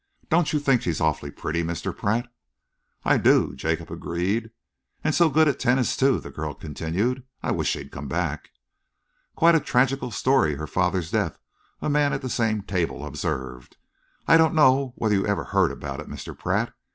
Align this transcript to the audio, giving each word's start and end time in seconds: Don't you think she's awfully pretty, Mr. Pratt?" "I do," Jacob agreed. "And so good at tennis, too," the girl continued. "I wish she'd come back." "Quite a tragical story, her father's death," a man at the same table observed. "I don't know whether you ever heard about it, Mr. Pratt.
Don't 0.29 0.51
you 0.51 0.57
think 0.59 0.81
she's 0.81 0.99
awfully 0.99 1.29
pretty, 1.29 1.61
Mr. 1.61 1.95
Pratt?" 1.95 2.27
"I 3.05 3.17
do," 3.19 3.53
Jacob 3.55 3.91
agreed. 3.91 4.49
"And 5.03 5.13
so 5.13 5.29
good 5.29 5.47
at 5.47 5.59
tennis, 5.59 5.95
too," 5.95 6.19
the 6.19 6.31
girl 6.31 6.55
continued. 6.55 7.21
"I 7.43 7.51
wish 7.51 7.67
she'd 7.69 7.91
come 7.91 8.07
back." 8.07 8.49
"Quite 9.35 9.53
a 9.53 9.59
tragical 9.59 10.09
story, 10.09 10.55
her 10.55 10.65
father's 10.65 11.11
death," 11.11 11.37
a 11.83 11.87
man 11.91 12.13
at 12.13 12.23
the 12.23 12.29
same 12.31 12.63
table 12.63 13.05
observed. 13.05 13.77
"I 14.27 14.37
don't 14.37 14.55
know 14.55 14.93
whether 14.95 15.13
you 15.13 15.27
ever 15.27 15.43
heard 15.43 15.71
about 15.71 15.99
it, 15.99 16.07
Mr. 16.09 16.35
Pratt. 16.35 16.73